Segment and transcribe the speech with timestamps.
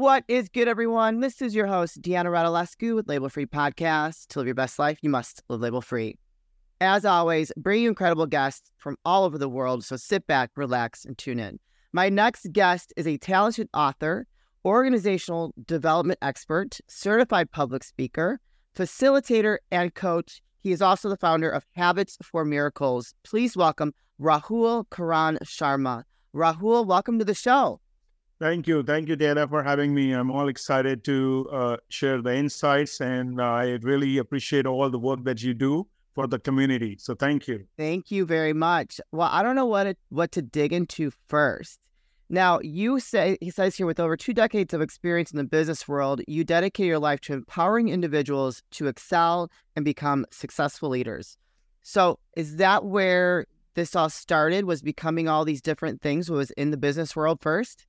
[0.00, 1.20] What is good, everyone?
[1.20, 4.28] This is your host, Deanna Radulescu with Label Free Podcast.
[4.28, 6.16] To live your best life, you must live label free.
[6.80, 11.04] As always, bring you incredible guests from all over the world, so sit back, relax,
[11.04, 11.60] and tune in.
[11.92, 14.26] My next guest is a talented author,
[14.64, 18.40] organizational development expert, certified public speaker,
[18.74, 20.40] facilitator, and coach.
[20.60, 23.12] He is also the founder of Habits for Miracles.
[23.22, 26.04] Please welcome Rahul Karan Sharma.
[26.34, 27.82] Rahul, welcome to the show.
[28.40, 28.82] Thank you.
[28.82, 30.12] Thank you, Dana, for having me.
[30.12, 35.24] I'm all excited to uh, share the insights, and I really appreciate all the work
[35.24, 36.96] that you do for the community.
[36.98, 37.66] So thank you.
[37.76, 38.98] Thank you very much.
[39.12, 41.80] Well, I don't know what it, what to dig into first.
[42.30, 45.86] Now, you say he says here with over two decades of experience in the business
[45.86, 51.36] world, you dedicate your life to empowering individuals to excel and become successful leaders.
[51.82, 54.64] So, is that where this all started?
[54.64, 57.86] Was becoming all these different things was in the business world first?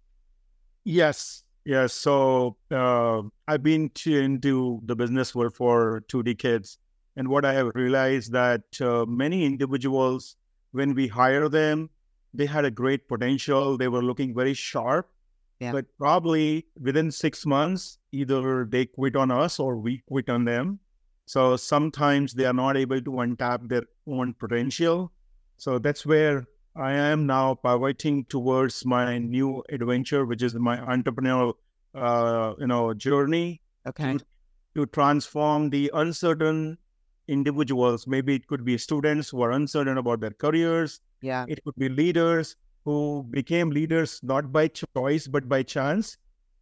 [0.84, 1.94] Yes, yes.
[1.94, 6.78] So uh, I've been to, into the business world for two decades,
[7.16, 10.38] and what I have realized that uh, many individuals,
[10.72, 11.90] when we hire them,
[12.34, 13.78] they had a great potential.
[13.78, 15.10] They were looking very sharp,
[15.60, 15.72] yeah.
[15.72, 20.80] but probably within six months, either they quit on us or we quit on them.
[21.26, 25.12] So sometimes they are not able to untap their own potential.
[25.58, 31.54] So that's where I am now pivoting towards my new adventure, which is my entrepreneurial,
[31.94, 33.62] uh, you know, journey.
[33.86, 34.18] Okay.
[34.18, 34.26] To,
[34.76, 36.78] to transform the uncertain
[37.28, 38.08] individuals.
[38.08, 41.02] Maybe it could be students who are uncertain about their careers.
[41.22, 41.46] Yeah.
[41.48, 42.56] It could be leaders
[42.86, 46.18] who became leaders not by choice but by chance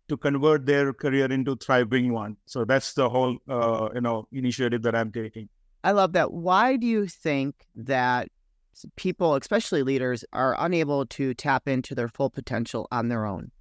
[0.09, 2.35] to convert their career into thriving one.
[2.45, 5.49] So that's the whole, uh, you know, initiative that I'm taking.
[5.83, 6.33] I love that.
[6.33, 8.27] Why do you think that
[8.95, 13.52] people, especially leaders, are unable to tap into their full potential on their own?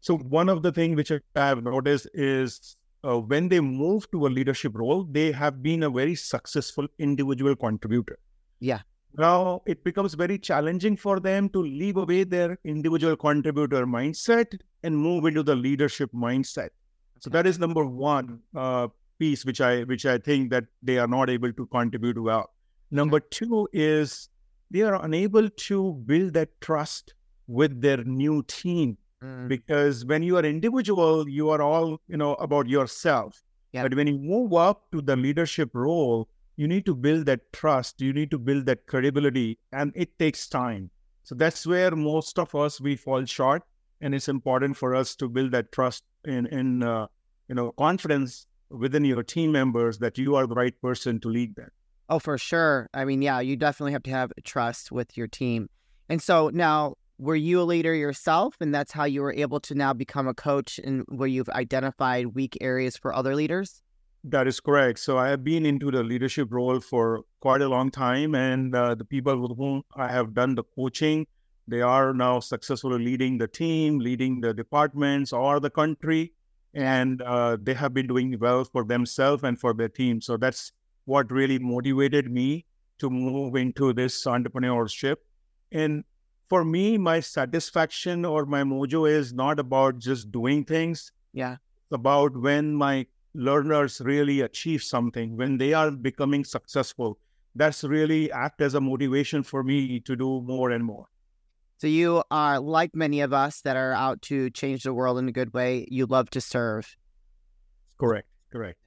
[0.00, 4.26] So, one of the things which I have noticed is uh, when they move to
[4.26, 8.18] a leadership role, they have been a very successful individual contributor.
[8.60, 8.80] Yeah.
[9.16, 14.96] Now it becomes very challenging for them to leave away their individual contributor mindset and
[14.96, 16.70] move into the leadership mindset.
[17.20, 18.88] So that is number one uh,
[19.18, 22.50] piece which I which I think that they are not able to contribute well.
[22.90, 24.28] Number two is
[24.70, 27.14] they are unable to build that trust
[27.46, 29.48] with their new team mm.
[29.48, 33.42] because when you are individual, you are all you know about yourself.
[33.72, 33.84] Yep.
[33.84, 38.00] But when you move up to the leadership role, you need to build that trust.
[38.00, 40.90] You need to build that credibility, and it takes time.
[41.24, 43.62] So that's where most of us we fall short,
[44.00, 47.06] and it's important for us to build that trust in in uh,
[47.48, 51.54] you know confidence within your team members that you are the right person to lead
[51.56, 51.70] them.
[52.08, 52.88] Oh, for sure.
[52.94, 55.68] I mean, yeah, you definitely have to have trust with your team.
[56.08, 58.56] And so now, were you a leader yourself?
[58.60, 62.28] And that's how you were able to now become a coach and where you've identified
[62.28, 63.82] weak areas for other leaders?
[64.24, 65.00] That is correct.
[65.00, 68.34] So I have been into the leadership role for quite a long time.
[68.34, 71.26] And uh, the people with whom I have done the coaching,
[71.66, 76.32] they are now successfully leading the team, leading the departments or the country.
[76.72, 80.20] And uh, they have been doing well for themselves and for their team.
[80.20, 80.72] So that's
[81.08, 82.66] what really motivated me
[82.98, 85.16] to move into this entrepreneurship.
[85.72, 86.04] And
[86.50, 91.10] for me, my satisfaction or my mojo is not about just doing things.
[91.32, 91.54] Yeah.
[91.54, 97.18] It's about when my learners really achieve something, when they are becoming successful.
[97.54, 101.06] That's really act as a motivation for me to do more and more.
[101.78, 105.28] So you are like many of us that are out to change the world in
[105.28, 105.88] a good way.
[105.90, 106.94] You love to serve.
[107.98, 108.28] Correct.
[108.52, 108.78] Correct.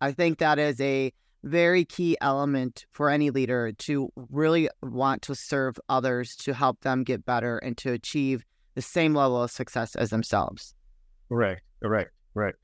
[0.00, 1.12] I think that is a
[1.42, 7.04] very key element for any leader to really want to serve others to help them
[7.04, 10.74] get better and to achieve the same level of success as themselves.
[11.28, 11.62] Correct.
[11.82, 12.12] Correct.
[12.34, 12.54] Right.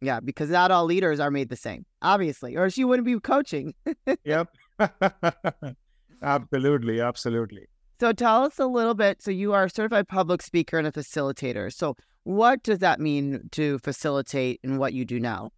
[0.00, 3.74] Yeah, because not all leaders are made the same, obviously, or you wouldn't be coaching.
[4.24, 4.48] yep.
[6.22, 7.00] absolutely.
[7.00, 7.66] Absolutely.
[8.00, 9.20] So tell us a little bit.
[9.20, 11.70] So you are a certified public speaker and a facilitator.
[11.70, 15.50] So what does that mean to facilitate in what you do now?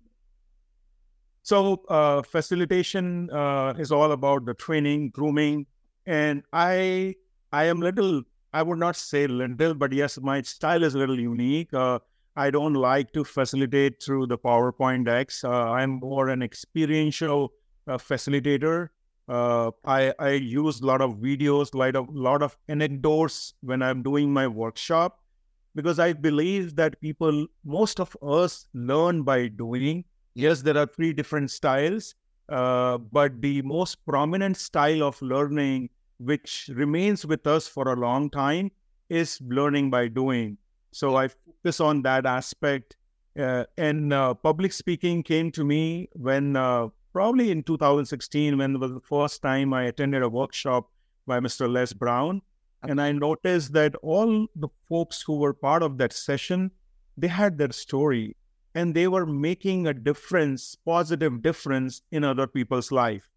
[1.53, 5.67] So uh, facilitation uh, is all about the training, grooming,
[6.07, 7.17] and I
[7.53, 8.23] I am little.
[8.55, 11.75] I would not say little, but yes, my style is a little unique.
[11.75, 11.99] Uh,
[12.37, 15.45] I don't like to facilitate through the PowerPoint decks.
[15.45, 17.53] Uh, I'm more an experiential
[17.87, 18.89] uh, facilitator.
[19.29, 24.03] Uh, I I use a lot of videos, lot of lot of anecdotes when I'm
[24.03, 25.21] doing my workshop,
[25.75, 31.12] because I believe that people, most of us, learn by doing Yes, there are three
[31.12, 32.14] different styles,
[32.49, 38.31] uh, but the most prominent style of learning, which remains with us for a long
[38.31, 38.70] time,
[39.11, 40.56] is learning by doing.
[40.90, 42.96] So I focus on that aspect.
[43.38, 48.79] Uh, and uh, public speaking came to me when uh, probably in 2016, when it
[48.79, 50.90] was the first time I attended a workshop
[51.26, 51.70] by Mr.
[51.70, 52.40] Les Brown.
[52.82, 56.70] And I noticed that all the folks who were part of that session,
[57.17, 58.37] they had their story
[58.75, 63.29] and they were making a difference, positive difference in other people's life.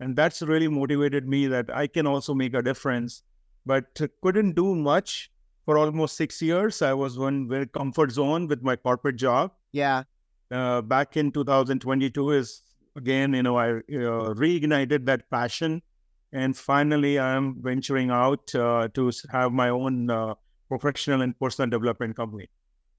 [0.00, 3.22] And that's really motivated me that I can also make a difference,
[3.64, 5.30] but couldn't do much
[5.64, 6.82] for almost six years.
[6.82, 9.52] I was in very comfort zone with my corporate job.
[9.70, 10.02] Yeah.
[10.50, 12.62] Uh, back in 2022 is
[12.96, 15.82] again, you know, I uh, reignited that passion.
[16.32, 20.34] And finally, I'm venturing out uh, to have my own uh,
[20.68, 22.48] professional and personal development company.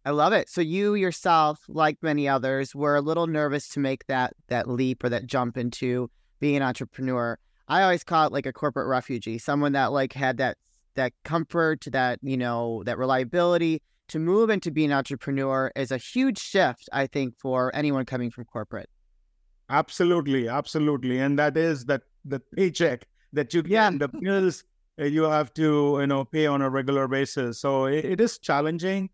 [0.06, 0.50] I love it.
[0.50, 5.04] So you yourself, like many others, were a little nervous to make that that leap
[5.04, 6.10] or that jump into
[6.40, 7.38] being an entrepreneur.
[7.70, 10.58] I always call it like a corporate refugee, someone that like had that
[10.96, 15.98] that comfort, that you know, that reliability to move into being an entrepreneur is a
[15.98, 18.90] huge shift, I think, for anyone coming from corporate.
[19.70, 23.90] Absolutely, absolutely, and that is that the paycheck that you get, yeah.
[23.92, 24.66] the bills
[24.98, 27.62] you have to you know pay on a regular basis.
[27.62, 29.10] So it, it is challenging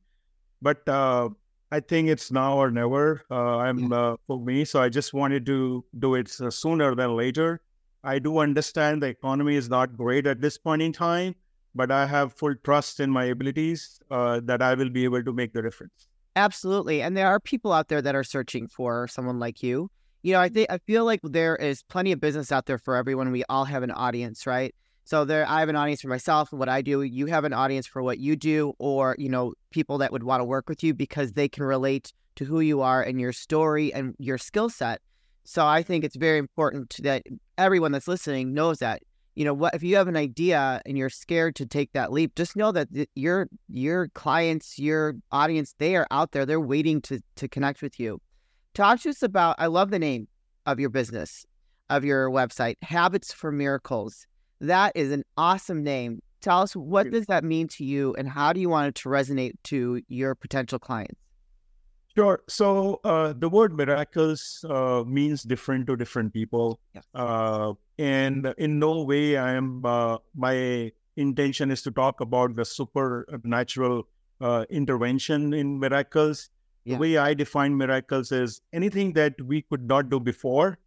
[0.61, 1.29] but uh,
[1.71, 3.23] I think it's now or never.
[3.29, 7.61] Uh, I'm uh, for me, so I just wanted to do it sooner than later.
[8.03, 11.35] I do understand the economy is not great at this point in time,
[11.75, 15.33] but I have full trust in my abilities uh, that I will be able to
[15.33, 16.07] make the difference.
[16.35, 19.91] Absolutely, and there are people out there that are searching for someone like you.
[20.21, 22.95] You know, I think I feel like there is plenty of business out there for
[22.95, 23.31] everyone.
[23.31, 24.73] We all have an audience, right?
[25.09, 27.01] So there, I have an audience for myself and what I do.
[27.01, 30.39] You have an audience for what you do, or you know, people that would want
[30.39, 33.91] to work with you because they can relate to who you are and your story
[33.91, 35.01] and your skill set.
[35.45, 37.23] So I think it's very important that
[37.57, 39.01] everyone that's listening knows that.
[39.33, 42.35] You know, what if you have an idea and you're scared to take that leap?
[42.35, 46.45] Just know that your your clients, your audience, they are out there.
[46.45, 48.21] They're waiting to to connect with you.
[48.75, 49.55] Talk to us about.
[49.57, 50.27] I love the name
[50.67, 51.47] of your business,
[51.89, 54.27] of your website, Habits for Miracles
[54.61, 56.21] that is an awesome name.
[56.41, 59.09] Tell us what does that mean to you and how do you want it to
[59.09, 61.19] resonate to your potential clients?
[62.15, 62.41] Sure.
[62.47, 66.79] So uh, the word miracles uh, means different to different people.
[66.93, 67.01] Yeah.
[67.13, 72.65] Uh, and in no way I am, uh, my intention is to talk about the
[72.65, 74.07] supernatural
[74.41, 76.49] uh, intervention in miracles.
[76.85, 76.95] Yeah.
[76.95, 80.79] The way I define miracles is anything that we could not do before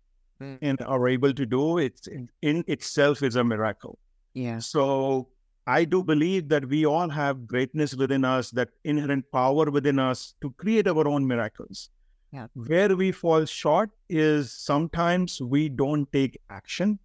[0.42, 0.58] mm.
[0.60, 3.98] and are able to do, it's in, in itself is a miracle.
[4.34, 4.58] Yeah.
[4.58, 5.28] So
[5.66, 10.34] I do believe that we all have greatness within us, that inherent power within us
[10.42, 11.90] to create our own miracles.
[12.32, 12.46] Yeah.
[12.54, 16.98] Where we fall short is sometimes we don't take action.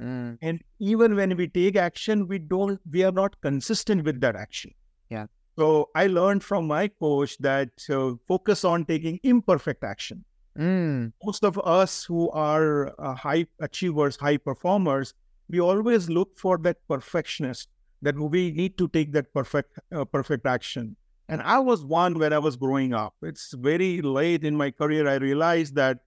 [0.00, 0.38] Mm.
[0.40, 4.72] And even when we take action, we don't we are not consistent with that action.
[5.10, 5.26] Yeah.
[5.58, 10.24] So I learned from my coach that uh, focus on taking imperfect action.
[10.58, 11.12] Mm.
[11.24, 15.14] Most of us who are uh, high achievers, high performers,
[15.48, 17.68] we always look for that perfectionist
[18.02, 20.96] that we need to take that perfect uh, perfect action.
[21.28, 23.14] And I was one when I was growing up.
[23.22, 25.98] It's very late in my career I realized that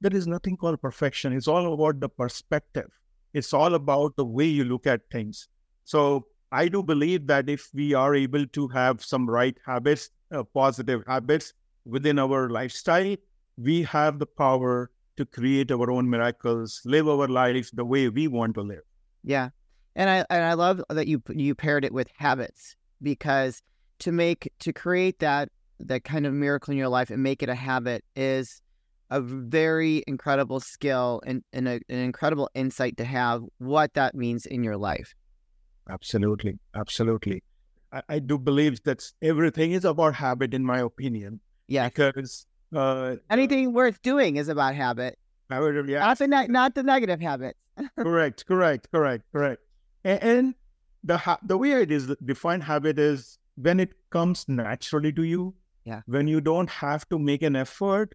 [0.00, 1.32] there is nothing called perfection.
[1.32, 2.90] It's all about the perspective.
[3.34, 5.48] It's all about the way you look at things.
[5.84, 10.44] So I do believe that if we are able to have some right habits, uh,
[10.44, 13.16] positive habits within our lifestyle,
[13.56, 18.28] we have the power to create our own miracles, live our lives the way we
[18.28, 18.82] want to live.
[19.22, 19.50] Yeah.
[19.94, 23.62] And I and I love that you you paired it with habits because
[23.98, 27.48] to make to create that that kind of miracle in your life and make it
[27.48, 28.62] a habit is
[29.10, 34.46] a very incredible skill and, and a, an incredible insight to have what that means
[34.46, 35.14] in your life.
[35.90, 36.58] Absolutely.
[36.74, 37.42] Absolutely.
[37.92, 41.40] I, I do believe that everything is about habit, in my opinion.
[41.66, 41.88] Yeah.
[41.88, 45.18] Because uh, Anything worth doing is about habit.
[45.50, 46.00] Habit, yeah.
[46.00, 47.58] Not the, ne- not the negative habits.
[47.98, 49.62] correct, correct, correct, correct.
[50.04, 50.54] And, and
[51.04, 55.54] the ha- the way it is defined habit is when it comes naturally to you.
[55.84, 56.02] Yeah.
[56.06, 58.14] When you don't have to make an effort,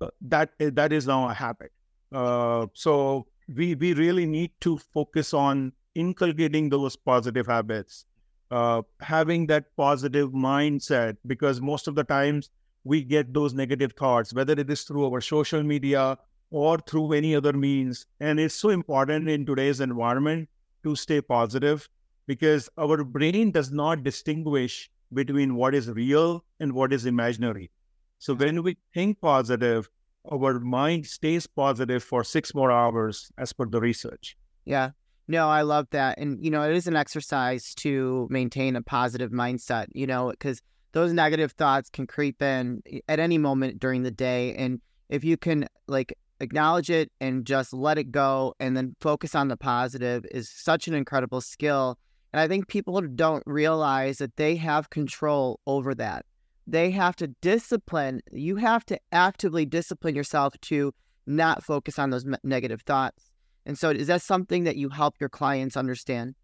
[0.00, 1.72] uh, that that is now a habit.
[2.12, 8.04] Uh, so we we really need to focus on inculcating those positive habits,
[8.50, 12.50] uh, having that positive mindset because most of the times
[12.84, 16.18] we get those negative thoughts, whether it is through our social media
[16.50, 18.06] or through any other means.
[18.20, 20.48] And it's so important in today's environment
[20.84, 21.88] to stay positive
[22.26, 27.70] because our brain does not distinguish between what is real and what is imaginary.
[28.18, 29.88] So when we think positive,
[30.30, 34.36] our mind stays positive for six more hours as per the research.
[34.64, 34.90] Yeah.
[35.26, 36.18] No, I love that.
[36.18, 40.60] And, you know, it is an exercise to maintain a positive mindset, you know, because
[40.94, 44.54] those negative thoughts can creep in at any moment during the day.
[44.54, 49.34] And if you can like acknowledge it and just let it go and then focus
[49.34, 51.98] on the positive is such an incredible skill.
[52.32, 56.24] And I think people don't realize that they have control over that.
[56.66, 60.94] They have to discipline, you have to actively discipline yourself to
[61.26, 63.30] not focus on those negative thoughts.
[63.66, 66.34] And so, is that something that you help your clients understand?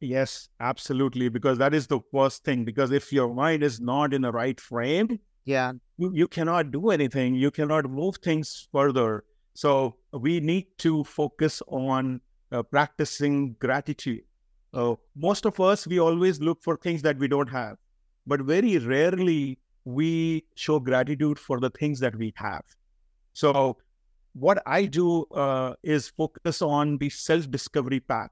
[0.00, 1.28] Yes, absolutely.
[1.28, 2.64] Because that is the first thing.
[2.64, 6.90] Because if your mind is not in the right frame, yeah, you, you cannot do
[6.90, 7.34] anything.
[7.34, 9.24] You cannot move things further.
[9.54, 12.20] So we need to focus on
[12.52, 14.22] uh, practicing gratitude.
[14.74, 17.76] Uh, most of us, we always look for things that we don't have,
[18.26, 22.62] but very rarely we show gratitude for the things that we have.
[23.32, 23.78] So
[24.34, 28.30] what I do uh, is focus on the self discovery path.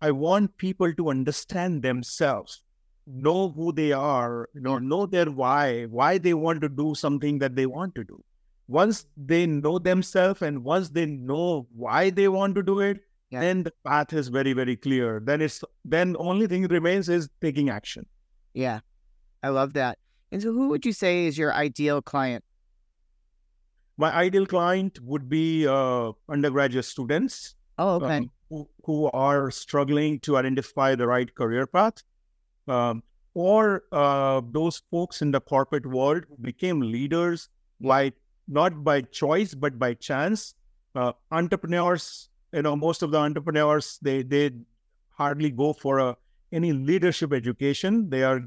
[0.00, 2.62] I want people to understand themselves,
[3.06, 7.38] know who they are, you know, know their why, why they want to do something
[7.38, 8.22] that they want to do.
[8.66, 13.40] Once they know themselves and once they know why they want to do it, yeah.
[13.40, 15.20] then the path is very, very clear.
[15.24, 18.06] Then it's then only thing remains is taking action.
[18.54, 18.80] Yeah.
[19.42, 19.98] I love that.
[20.32, 22.42] And so who would you say is your ideal client?
[23.96, 27.54] My ideal client would be uh, undergraduate students.
[27.78, 28.16] Oh, okay.
[28.16, 28.30] Um,
[28.84, 32.02] who, are struggling to identify the right career path,
[32.68, 33.02] um,
[33.34, 37.48] or uh, those folks in the corporate world who became leaders
[37.80, 38.12] by
[38.46, 40.54] not by choice but by chance.
[40.94, 44.50] Uh, entrepreneurs, you know, most of the entrepreneurs they they
[45.10, 46.16] hardly go for a,
[46.52, 48.08] any leadership education.
[48.10, 48.40] They are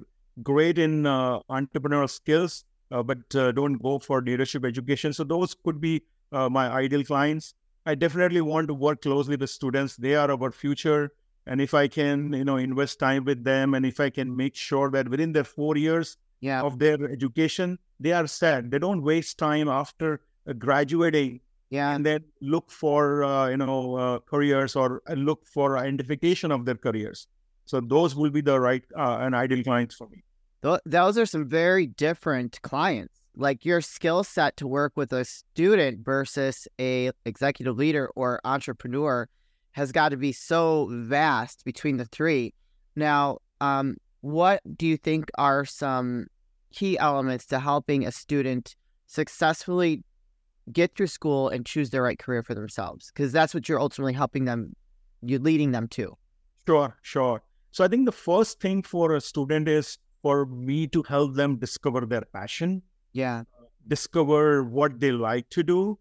[0.44, 5.14] great in uh, entrepreneurial skills, uh, but uh, don't go for leadership education.
[5.14, 7.54] So those could be uh, my ideal clients.
[7.88, 9.96] I definitely want to work closely with students.
[9.96, 11.14] They are our future.
[11.46, 14.56] And if I can, you know, invest time with them and if I can make
[14.56, 16.62] sure that within their four years yeah.
[16.62, 18.70] of their education, they are set.
[18.70, 21.40] They don't waste time after uh, graduating
[21.70, 21.96] yeah.
[21.96, 26.76] and then look for, uh, you know, uh, careers or look for identification of their
[26.76, 27.28] careers.
[27.64, 30.26] So those will be the right uh, and ideal clients for me.
[30.62, 33.22] Those are some very different clients.
[33.40, 39.30] Like your skill set to work with a student versus a executive leader or entrepreneur
[39.74, 42.56] has got to be so vast between the three.
[42.96, 46.28] Now, um, what do you think are some
[46.72, 48.76] key elements to helping a student
[49.06, 50.04] successfully
[50.72, 53.12] get through school and choose the right career for themselves?
[53.14, 54.76] Because that's what you're ultimately helping them,
[55.22, 56.18] you're leading them to.
[56.66, 57.44] Sure, sure.
[57.70, 61.58] So I think the first thing for a student is for me to help them
[61.58, 62.82] discover their passion.
[63.18, 63.44] Yeah.
[63.88, 65.98] Discover what they like to do.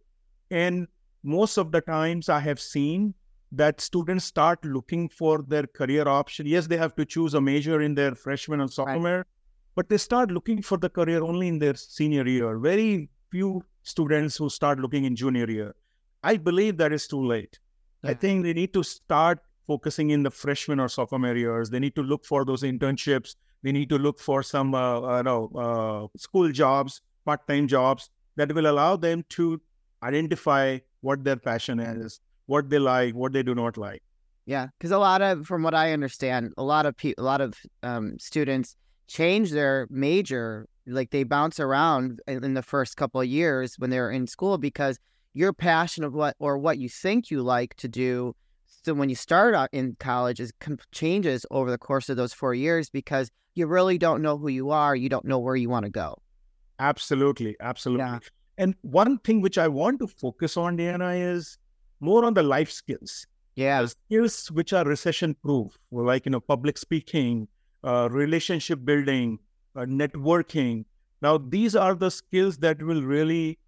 [0.51, 0.87] And
[1.23, 3.15] most of the times I have seen
[3.53, 6.47] that students start looking for their career option.
[6.47, 9.27] Yes, they have to choose a major in their freshman and sophomore, right.
[9.75, 12.59] but they start looking for the career only in their senior year.
[12.59, 15.75] Very few students who start looking in junior year.
[16.23, 17.59] I believe that is too late.
[18.03, 18.11] Yeah.
[18.11, 21.71] I think they need to start focusing in the freshman or sophomore years.
[21.71, 23.37] They need to look for those internships.
[23.63, 28.55] They need to look for some, uh, uh, know, uh, school jobs, part-time jobs that
[28.55, 29.61] will allow them to
[30.03, 34.03] identify what their passion is, what they like, what they do not like.
[34.47, 37.41] Yeah, because a lot of, from what I understand, a lot of people, a lot
[37.41, 38.77] of um, students
[39.09, 44.11] change their major, like they bounce around in the first couple of years when they're
[44.11, 44.99] in school because
[45.35, 48.35] your passion of what or what you think you like to do
[48.85, 50.53] so when you start out in college is
[50.93, 54.71] changes over the course of those four years because you really don't know who you
[54.71, 56.17] are you don't know where you want to go
[56.79, 58.19] absolutely absolutely yeah.
[58.59, 61.59] and one thing which i want to focus on diana is
[62.01, 66.41] more on the life skills yeah the skills which are recession proof like you know
[66.41, 67.49] public speaking
[67.85, 69.39] uh, relationship building
[69.77, 70.85] uh, networking
[71.23, 73.59] now these are the skills that will really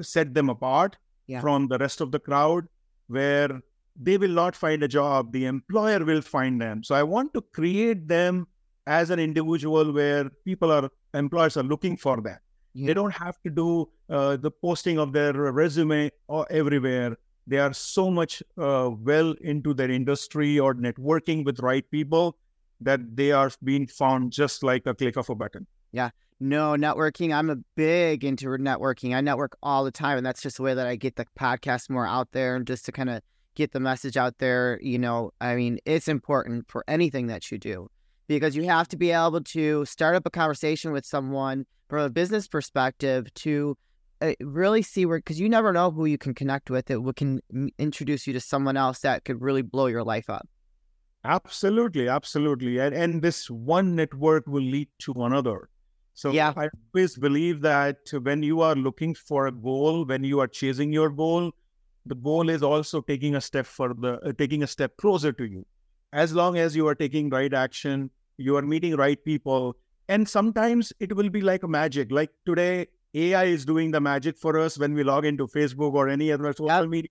[0.00, 1.40] set them apart yeah.
[1.40, 2.66] from the rest of the crowd
[3.08, 3.60] where
[3.96, 5.32] they will not find a job.
[5.32, 6.82] The employer will find them.
[6.82, 8.46] So I want to create them
[8.86, 12.38] as an individual where people are, employers are looking for them.
[12.74, 12.88] Yeah.
[12.88, 17.16] They don't have to do uh, the posting of their resume or everywhere.
[17.46, 22.36] They are so much uh, well into their industry or networking with right people
[22.80, 25.66] that they are being found just like a click of a button.
[25.92, 26.10] Yeah.
[26.40, 27.32] No, networking.
[27.32, 29.14] I'm a big into networking.
[29.14, 30.16] I network all the time.
[30.16, 32.84] And that's just the way that I get the podcast more out there and just
[32.86, 33.22] to kind of
[33.54, 34.80] get the message out there.
[34.82, 37.88] You know, I mean, it's important for anything that you do
[38.26, 42.10] because you have to be able to start up a conversation with someone from a
[42.10, 43.76] business perspective to
[44.20, 46.90] uh, really see where, because you never know who you can connect with.
[46.90, 47.40] It can
[47.78, 50.48] introduce you to someone else that could really blow your life up.
[51.24, 52.78] Absolutely, absolutely.
[52.78, 55.68] And, and this one network will lead to another.
[56.14, 56.52] So Yeah.
[56.56, 60.92] I always believe that when you are looking for a goal, when you are chasing
[60.92, 61.50] your goal,
[62.06, 65.66] the goal is also taking a step further, uh, taking a step closer to you.
[66.14, 69.76] As long as you are taking right action, you are meeting right people,
[70.08, 72.12] and sometimes it will be like a magic.
[72.12, 76.08] Like today, AI is doing the magic for us when we log into Facebook or
[76.08, 76.88] any other social Yep.
[76.88, 77.10] media.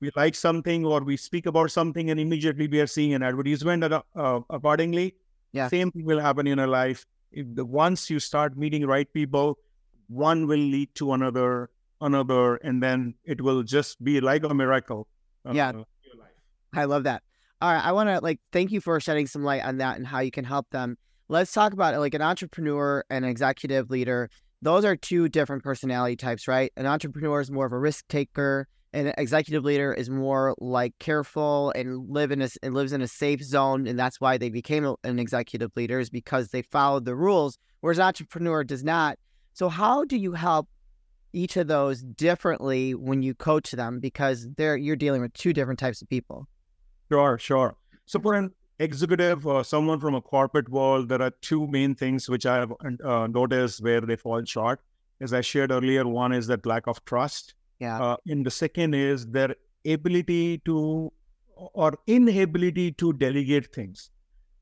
[0.00, 3.82] We like something or we speak about something, and immediately we are seeing an advertisement
[3.92, 5.06] uh, accordingly.
[5.52, 5.66] Yeah.
[5.68, 7.04] Same thing will happen in your life.
[7.32, 9.58] If the once you start meeting right people,
[10.06, 15.08] one will lead to another, another, and then it will just be like a miracle.
[15.44, 15.70] uh, Yeah.
[15.70, 16.38] in your life.
[16.74, 17.22] I love that.
[17.60, 20.06] All right, I want to like thank you for shedding some light on that and
[20.06, 20.96] how you can help them.
[21.28, 21.98] Let's talk about.
[21.98, 24.30] Like an entrepreneur and executive leader.
[24.62, 26.72] Those are two different personality types, right?
[26.76, 30.94] An entrepreneur is more of a risk taker, and an executive leader is more like
[31.00, 34.50] careful and live in a and lives in a safe zone, and that's why they
[34.50, 39.18] became an executive leader is because they followed the rules, whereas an entrepreneur does not.
[39.52, 40.68] So, how do you help
[41.32, 43.98] each of those differently when you coach them?
[43.98, 46.46] Because they're you're dealing with two different types of people.
[47.10, 47.76] Sure, sure.
[48.06, 52.28] So for an executive or someone from a corporate world, there are two main things
[52.28, 52.72] which I have
[53.04, 54.80] uh, noticed where they fall short.
[55.20, 57.54] As I shared earlier, one is that lack of trust.
[57.80, 58.00] Yeah.
[58.00, 59.54] Uh, and the second is their
[59.86, 61.12] ability to
[61.56, 64.10] or inability to delegate things.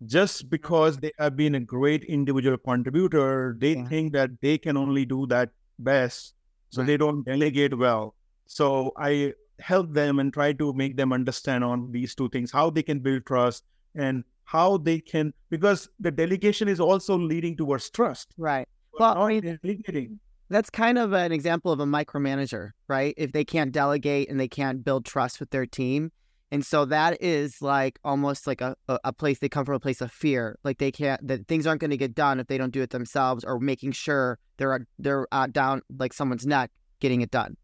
[0.06, 3.88] Just because they have been a great individual contributor, they Yeah.
[3.88, 6.34] think that they can only do that best.
[6.70, 6.86] So Right.
[6.86, 8.14] they don't delegate well.
[8.46, 12.70] So I help them and try to make them understand on these two things how
[12.70, 17.90] they can build trust and how they can, because the delegation is also leading towards
[17.90, 18.34] trust.
[18.36, 18.68] Right.
[18.98, 23.14] Well, I mean- That's kind of an example of a micromanager, right?
[23.16, 26.12] If they can't delegate and they can't build trust with their team.
[26.52, 30.00] And so that is like almost like a, a, place they come from a place
[30.00, 30.56] of fear.
[30.62, 32.90] Like they can't that things aren't going to get done if they don't do it
[32.90, 37.56] themselves or making sure they're they're uh, down like someone's neck getting it done.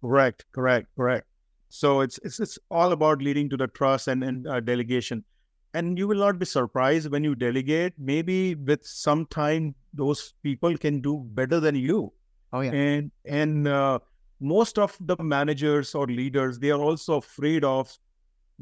[0.00, 1.26] Correct, correct, correct.
[1.74, 5.24] So it's it's it's all about leading to the trust and and uh, delegation,
[5.78, 7.94] and you will not be surprised when you delegate.
[7.98, 12.12] Maybe with some time, those people can do better than you.
[12.52, 12.70] Oh yeah.
[12.70, 13.98] And and uh,
[14.38, 17.98] most of the managers or leaders they are also afraid of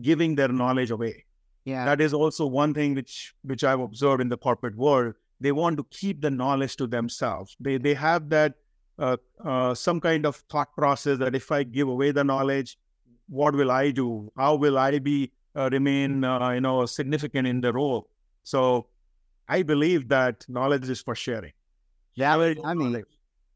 [0.00, 1.26] giving their knowledge away.
[1.66, 1.84] Yeah.
[1.84, 5.16] That is also one thing which which I've observed in the corporate world.
[5.38, 7.58] They want to keep the knowledge to themselves.
[7.60, 8.54] They they have that
[8.98, 12.78] uh, uh, some kind of thought process that if I give away the knowledge,
[13.32, 14.30] what will I do?
[14.36, 18.08] How will I be uh, remain uh, you know significant in the role?
[18.42, 18.86] So
[19.48, 21.52] I believe that knowledge is for sharing.
[22.18, 23.02] That was, I mean,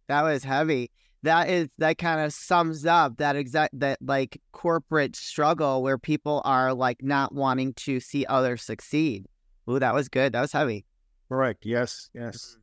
[0.09, 0.91] that was heavy.
[1.23, 6.41] That is that kind of sums up that exact that like corporate struggle where people
[6.47, 9.27] are like not wanting to see others succeed.
[9.69, 10.33] Ooh, that was good.
[10.33, 10.87] That was heavy.
[11.29, 11.67] correct.
[11.67, 12.57] Yes, yes.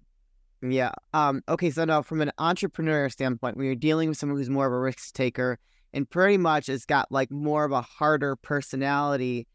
[0.63, 0.93] Yeah.
[1.13, 4.65] Um, okay, so now from an entrepreneur standpoint, when you're dealing with someone who's more
[4.65, 5.60] of a risk taker
[5.93, 9.47] and pretty much has got like more of a harder personality,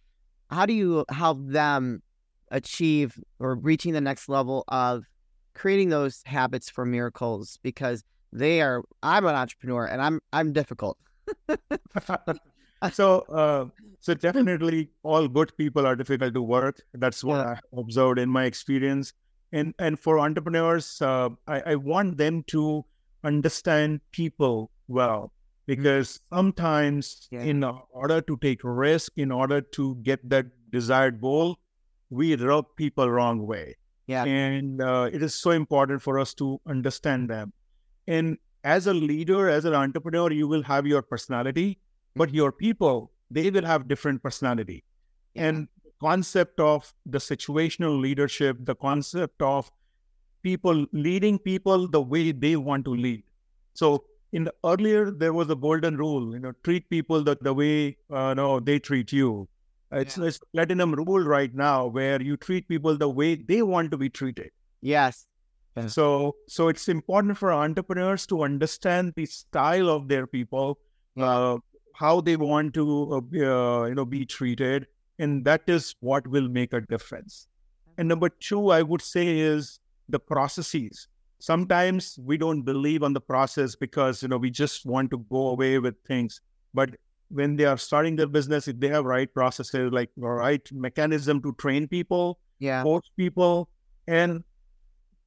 [0.50, 2.02] how do you help them
[2.50, 5.04] achieve or reaching the next level of
[5.54, 7.58] creating those habits for miracles?
[7.62, 10.98] Because they are I'm an entrepreneur and I'm I'm difficult.
[12.92, 13.66] so uh,
[14.00, 17.56] so definitely all good people are difficult to work that's what Yeah.
[17.74, 19.12] i observed in my experience
[19.52, 22.84] and and for entrepreneurs uh, I, I want them to
[23.24, 25.32] understand people well
[25.70, 27.46] because sometimes Yeah.
[27.52, 27.64] in
[28.02, 31.56] order to take risk in order to get that desired goal
[32.20, 33.64] we rub people wrong way.
[34.12, 34.24] Yeah.
[34.24, 37.52] and uh, it is so important for us to understand them.
[38.06, 38.38] And
[38.74, 41.66] as a leader as an entrepreneur you will have your personality
[42.22, 44.78] but your people they will have different personality.
[45.48, 45.68] And
[46.04, 49.70] concept of the situational leadership the concept of
[50.48, 53.22] people leading people the way they want to lead.
[53.74, 57.52] So in the earlier there was a golden rule you know treat people the, the
[57.52, 59.48] way uh, no they treat you
[59.90, 60.24] it's, Yeah.
[60.24, 64.10] it's platinum rule right now where you treat people the way they want to be
[64.10, 64.50] treated
[64.82, 65.26] Yes.
[65.76, 65.86] Yeah.
[65.86, 70.78] so so it's important for entrepreneurs to understand the style of their people
[71.18, 71.58] uh,
[71.94, 74.86] how they want to uh, be, uh, you know be treated
[75.18, 77.48] and that is what will make a difference
[77.96, 83.20] and number two i would say is the processes sometimes we don't believe on the
[83.20, 86.40] process because you know we just want to go away with things
[86.74, 86.90] but
[87.30, 91.52] when they are starting their business if they have right processes like right mechanism to
[91.54, 92.82] train people Yeah.
[92.82, 93.68] coach people
[94.08, 94.42] and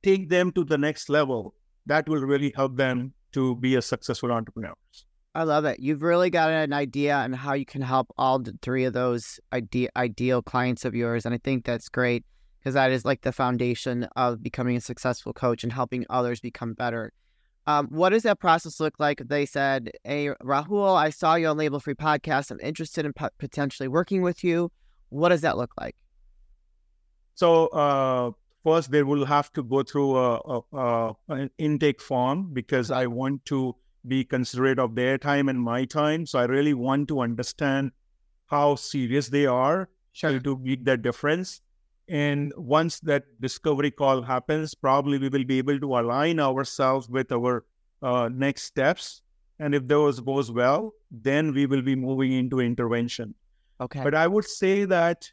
[0.03, 1.53] take them to the next level
[1.85, 4.73] that will really help them to be a successful entrepreneur
[5.33, 5.79] I love it.
[5.79, 9.87] You've really got an idea on how you can help all three of those ide-
[9.95, 12.25] ideal clients of yours, and I think that's great.
[12.61, 16.73] Because that is like the foundation of becoming a successful coach and helping others become
[16.73, 17.11] better.
[17.65, 19.21] Um, what does that process look like?
[19.25, 22.51] They said, Hey, Rahul, I saw you on Label Free Podcast.
[22.51, 24.71] I'm interested in potentially working with you.
[25.09, 25.95] What does that look like?
[27.35, 28.31] So, uh,
[28.63, 33.45] first, they will have to go through a, a, an intake form because I want
[33.45, 33.75] to
[34.07, 36.25] be considerate of their time and my time.
[36.25, 37.91] So, I really want to understand
[38.47, 40.39] how serious they are sure.
[40.39, 41.61] to meet that difference.
[42.11, 47.31] And once that discovery call happens, probably we will be able to align ourselves with
[47.31, 47.63] our
[48.01, 49.21] uh, next steps.
[49.59, 53.33] And if those goes well, then we will be moving into intervention.
[53.79, 54.03] Okay.
[54.03, 55.31] But I would say that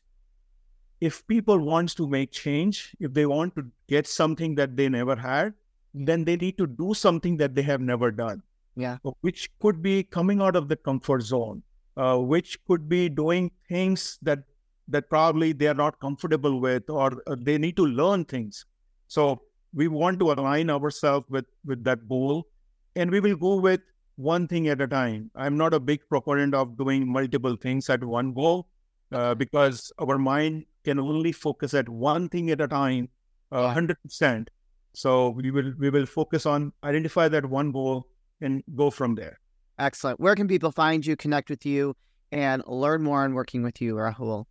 [1.01, 5.17] if people want to make change, if they want to get something that they never
[5.17, 5.55] had,
[5.95, 8.41] then they need to do something that they have never done.
[8.77, 8.99] Yeah.
[9.23, 11.64] Which could be coming out of the comfort zone,
[11.97, 14.45] uh, which could be doing things that
[14.88, 18.64] that probably they are not comfortable with, or uh, they need to learn things.
[19.07, 19.42] So
[19.74, 22.46] we want to align ourselves with with that goal,
[22.96, 23.81] and we will go with
[24.16, 25.31] one thing at a time.
[25.37, 28.66] I'm not a big proponent of doing multiple things at one go
[29.12, 33.09] uh, because our mind can only focus at one thing at a time,
[33.53, 34.51] hundred percent.
[34.94, 38.09] So we will we will focus on identify that one goal
[38.40, 39.38] and go from there.
[39.79, 40.18] Excellent.
[40.18, 41.94] Where can people find you, connect with you,
[42.33, 44.46] and learn more on working with you, Rahul?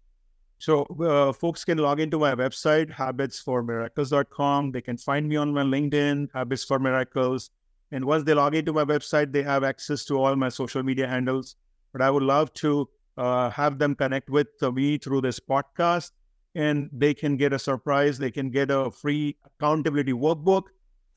[0.59, 4.71] So uh, folks can log into my website, habitsformiracles.com.
[4.71, 7.51] They can find me on my LinkedIn, Habits for Miracles.
[7.91, 11.07] And once they log into my website, they have access to all my social media
[11.07, 11.55] handles.
[11.93, 16.11] But I would love to uh, have them connect with me through this podcast
[16.55, 18.17] and they can get a surprise.
[18.17, 20.63] They can get a free accountability workbook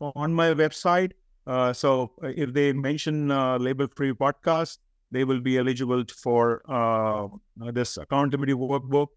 [0.00, 1.12] on my website.
[1.46, 4.78] Uh, so uh, if they mention uh, Label Free Podcast,
[5.10, 7.26] they will be eligible for uh,
[7.72, 9.08] this accountability workbook,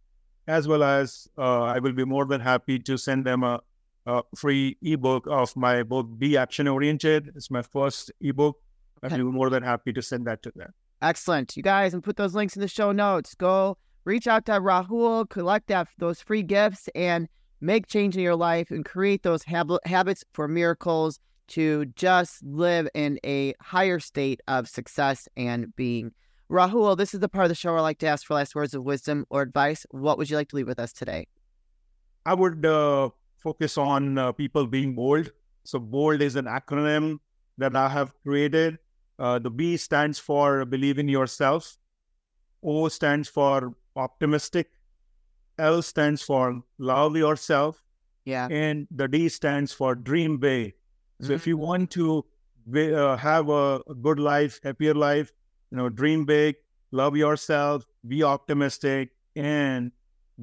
[0.48, 3.62] as well as uh, I will be more than happy to send them a,
[4.06, 7.32] a free ebook of my book, Be Action Oriented.
[7.36, 8.60] It's my first ebook.
[9.02, 10.74] I'd be more than happy to send that to them.
[11.02, 11.58] Excellent.
[11.58, 13.36] You guys, and put those links in the show notes.
[13.36, 17.28] Go reach out to Rahul, collect that, those free gifts, and
[17.60, 22.88] make change in your life and create those hab- habits for miracles to just live
[22.94, 26.14] in a higher state of success and being.
[26.52, 28.54] Rahul, this is the part of the show where I like to ask for last
[28.54, 29.86] words of wisdom or advice.
[29.92, 31.28] What would you like to leave with us today?
[32.26, 35.32] I would uh, focus on uh, people being bold.
[35.64, 37.20] So, bold is an acronym
[37.58, 38.78] that I have created.
[39.20, 41.78] Uh, the B stands for believe in yourself.
[42.64, 44.70] O stands for optimistic.
[45.60, 47.84] L stands for love yourself.
[48.26, 48.48] Yeah.
[48.50, 50.74] And the D stands for dream big.
[51.20, 51.34] So mm-hmm.
[51.34, 52.26] if you want to
[52.76, 55.32] uh, have a, a, good life, happier life,
[55.74, 56.56] you know, dream big,
[56.92, 59.92] love yourself, be optimistic, and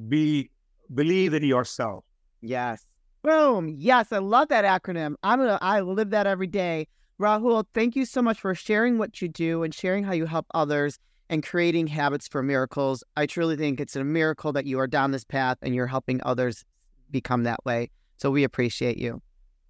[0.09, 0.51] be
[0.93, 2.03] believe in yourself.
[2.41, 2.85] Yes.
[3.23, 3.73] Boom.
[3.77, 5.15] Yes, I love that acronym.
[5.23, 6.87] I'm gonna I live that every day.
[7.17, 10.47] Rahul, thank you so much for sharing what you do and sharing how you help
[10.53, 13.01] others and creating habits for miracles.
[13.15, 16.19] I truly think it's a miracle that you are down this path and you're helping
[16.25, 16.65] others
[17.09, 17.89] become that way.
[18.17, 19.21] So we appreciate you.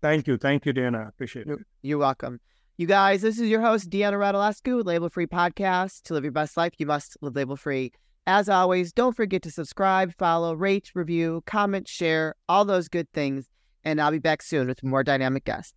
[0.01, 0.37] Thank you.
[0.37, 1.07] Thank you, Deanna.
[1.07, 1.59] Appreciate it.
[1.83, 2.39] You're welcome.
[2.81, 6.01] You guys, this is your host, Deanna Radulescu with Label Free Podcast.
[6.05, 7.91] To live your best life, you must live label free.
[8.25, 13.51] As always, don't forget to subscribe, follow, rate, review, comment, share, all those good things.
[13.83, 15.75] And I'll be back soon with more dynamic guests.